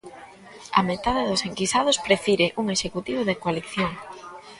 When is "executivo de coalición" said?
2.75-3.91